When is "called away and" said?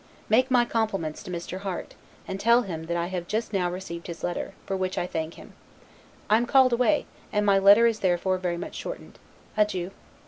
6.47-7.45